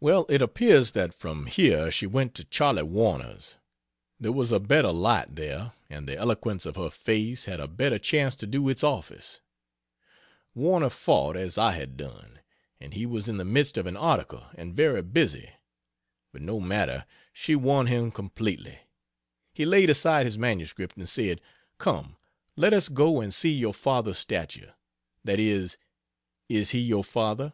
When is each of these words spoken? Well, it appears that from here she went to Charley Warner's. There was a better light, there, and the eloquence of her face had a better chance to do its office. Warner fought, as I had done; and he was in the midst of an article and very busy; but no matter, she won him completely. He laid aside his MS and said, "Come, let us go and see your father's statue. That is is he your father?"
Well, 0.00 0.26
it 0.28 0.42
appears 0.42 0.90
that 0.90 1.14
from 1.14 1.46
here 1.46 1.92
she 1.92 2.04
went 2.04 2.34
to 2.34 2.42
Charley 2.44 2.82
Warner's. 2.82 3.58
There 4.18 4.32
was 4.32 4.50
a 4.50 4.58
better 4.58 4.90
light, 4.90 5.36
there, 5.36 5.72
and 5.88 6.08
the 6.08 6.16
eloquence 6.16 6.66
of 6.66 6.74
her 6.74 6.90
face 6.90 7.44
had 7.44 7.60
a 7.60 7.68
better 7.68 8.00
chance 8.00 8.34
to 8.34 8.46
do 8.48 8.68
its 8.68 8.82
office. 8.82 9.40
Warner 10.52 10.90
fought, 10.90 11.36
as 11.36 11.56
I 11.56 11.74
had 11.74 11.96
done; 11.96 12.40
and 12.80 12.92
he 12.92 13.06
was 13.06 13.28
in 13.28 13.36
the 13.36 13.44
midst 13.44 13.78
of 13.78 13.86
an 13.86 13.96
article 13.96 14.44
and 14.56 14.74
very 14.74 15.00
busy; 15.00 15.52
but 16.32 16.42
no 16.42 16.58
matter, 16.58 17.06
she 17.32 17.54
won 17.54 17.86
him 17.86 18.10
completely. 18.10 18.80
He 19.54 19.64
laid 19.64 19.90
aside 19.90 20.26
his 20.26 20.38
MS 20.38 20.74
and 20.76 21.08
said, 21.08 21.40
"Come, 21.78 22.16
let 22.56 22.72
us 22.72 22.88
go 22.88 23.20
and 23.20 23.32
see 23.32 23.52
your 23.52 23.74
father's 23.74 24.18
statue. 24.18 24.70
That 25.22 25.38
is 25.38 25.78
is 26.48 26.70
he 26.70 26.80
your 26.80 27.04
father?" 27.04 27.52